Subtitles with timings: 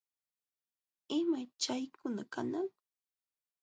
[1.19, 2.67] ¿Imaćh chaykuna kanman?